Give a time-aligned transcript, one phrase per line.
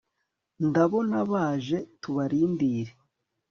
[0.67, 2.91] ndabona baje tubarindire